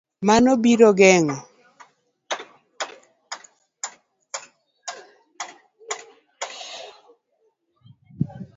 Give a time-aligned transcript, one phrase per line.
[0.27, 1.37] Mano biro geng'o